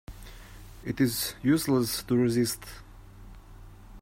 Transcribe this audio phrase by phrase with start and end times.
[0.83, 2.63] It is useless to resist.